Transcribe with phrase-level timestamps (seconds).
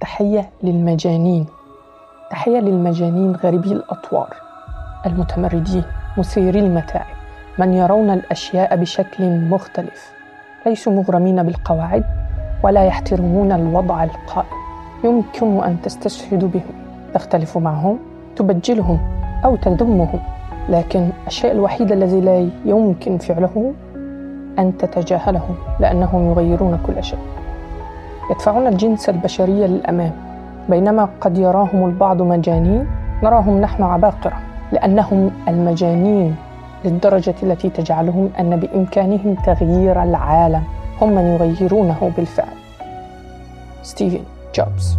[0.00, 1.46] تحية للمجانين.
[2.30, 4.34] تحية للمجانين غريبي الأطوار.
[5.06, 5.84] المتمردين
[6.18, 7.14] مثيري المتاعب
[7.58, 10.12] من يرون الأشياء بشكل مختلف.
[10.66, 12.04] ليسوا مغرمين بالقواعد
[12.64, 14.64] ولا يحترمون الوضع القائم.
[15.04, 16.74] يمكن أن تستشهد بهم.
[17.14, 17.98] تختلف معهم
[18.36, 18.98] تبجلهم
[19.44, 20.20] أو تذمهم
[20.68, 23.72] لكن الشيء الوحيد الذي لا يمكن فعله
[24.58, 27.18] أن تتجاهلهم لأنهم يغيرون كل شيء.
[28.30, 30.12] يدفعون الجنس البشري للأمام.
[30.68, 32.86] بينما قد يراهم البعض مجانين
[33.22, 34.36] نراهم نحن عباقرة
[34.72, 36.36] لأنهم المجانين
[36.84, 40.62] للدرجة التي تجعلهم أن بإمكانهم تغيير العالم.
[41.00, 42.56] هم من يغيرونه بالفعل.
[43.82, 44.98] ستيفن جوبز.